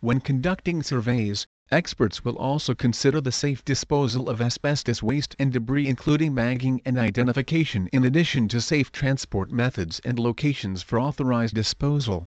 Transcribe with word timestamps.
When 0.00 0.20
conducting 0.20 0.82
surveys, 0.82 1.46
Experts 1.72 2.24
will 2.24 2.36
also 2.36 2.74
consider 2.74 3.20
the 3.20 3.30
safe 3.30 3.64
disposal 3.64 4.28
of 4.28 4.40
asbestos 4.40 5.04
waste 5.04 5.36
and 5.38 5.52
debris 5.52 5.86
including 5.86 6.34
bagging 6.34 6.82
and 6.84 6.98
identification 6.98 7.86
in 7.92 8.04
addition 8.04 8.48
to 8.48 8.60
safe 8.60 8.90
transport 8.90 9.52
methods 9.52 10.00
and 10.04 10.18
locations 10.18 10.82
for 10.82 10.98
authorized 10.98 11.54
disposal. 11.54 12.26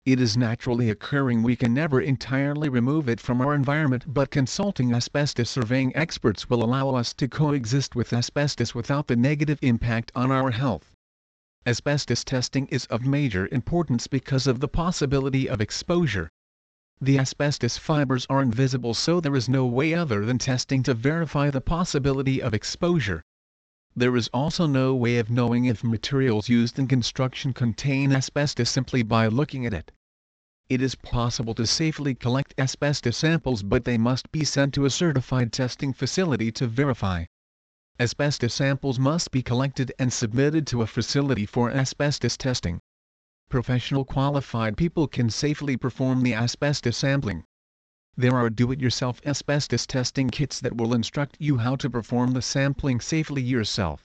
it 0.05 0.21
is 0.21 0.37
naturally 0.37 0.91
occurring 0.91 1.41
we 1.41 1.55
can 1.55 1.73
never 1.73 1.99
entirely 1.99 2.69
remove 2.69 3.09
it 3.09 3.19
from 3.19 3.41
our 3.41 3.55
environment 3.55 4.03
but 4.05 4.29
consulting 4.29 4.93
asbestos 4.93 5.49
surveying 5.49 5.95
experts 5.95 6.47
will 6.47 6.63
allow 6.63 6.89
us 6.89 7.11
to 7.11 7.27
coexist 7.27 7.95
with 7.95 8.13
asbestos 8.13 8.75
without 8.75 9.07
the 9.07 9.15
negative 9.15 9.57
impact 9.63 10.11
on 10.13 10.31
our 10.31 10.51
health. 10.51 10.93
Asbestos 11.65 12.23
testing 12.23 12.67
is 12.67 12.85
of 12.85 13.03
major 13.03 13.49
importance 13.51 14.05
because 14.05 14.45
of 14.45 14.59
the 14.59 14.67
possibility 14.67 15.49
of 15.49 15.59
exposure. 15.59 16.29
The 17.01 17.17
asbestos 17.17 17.79
fibers 17.79 18.27
are 18.29 18.43
invisible 18.43 18.93
so 18.93 19.19
there 19.19 19.35
is 19.35 19.49
no 19.49 19.65
way 19.65 19.95
other 19.95 20.23
than 20.23 20.37
testing 20.37 20.83
to 20.83 20.93
verify 20.93 21.49
the 21.49 21.61
possibility 21.61 22.43
of 22.43 22.53
exposure. 22.53 23.23
There 23.97 24.15
is 24.15 24.29
also 24.33 24.67
no 24.67 24.93
way 24.93 25.17
of 25.17 25.31
knowing 25.31 25.65
if 25.65 25.83
materials 25.83 26.47
used 26.49 26.77
in 26.77 26.87
construction 26.87 27.53
contain 27.53 28.11
asbestos 28.11 28.69
simply 28.69 29.01
by 29.01 29.27
looking 29.27 29.65
at 29.65 29.73
it. 29.73 29.91
It 30.67 30.81
is 30.81 30.95
possible 30.95 31.53
to 31.55 31.67
safely 31.67 32.15
collect 32.15 32.55
asbestos 32.57 33.17
samples 33.17 33.61
but 33.61 33.85
they 33.85 33.99
must 33.99 34.31
be 34.31 34.43
sent 34.43 34.73
to 34.73 34.85
a 34.85 34.89
certified 34.89 35.53
testing 35.53 35.93
facility 35.93 36.51
to 36.53 36.65
verify. 36.65 37.25
Asbestos 37.99 38.53
samples 38.53 38.97
must 38.97 39.29
be 39.29 39.43
collected 39.43 39.91
and 39.99 40.11
submitted 40.11 40.65
to 40.67 40.81
a 40.81 40.87
facility 40.87 41.45
for 41.45 41.69
asbestos 41.69 42.35
testing. 42.35 42.79
Professional 43.47 44.05
qualified 44.05 44.75
people 44.75 45.07
can 45.07 45.29
safely 45.29 45.77
perform 45.77 46.23
the 46.23 46.33
asbestos 46.33 46.97
sampling. 46.97 47.43
There 48.17 48.35
are 48.35 48.49
do-it-yourself 48.49 49.21
asbestos 49.23 49.85
testing 49.85 50.29
kits 50.29 50.59
that 50.61 50.77
will 50.77 50.95
instruct 50.95 51.37
you 51.39 51.57
how 51.57 51.75
to 51.75 51.89
perform 51.91 52.31
the 52.31 52.41
sampling 52.41 53.01
safely 53.01 53.43
yourself. 53.43 54.04